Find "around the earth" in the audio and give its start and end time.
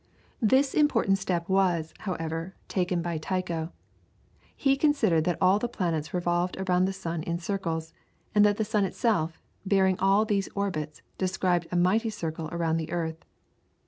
12.51-13.23